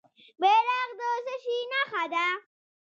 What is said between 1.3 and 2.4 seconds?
شي نښه ده؟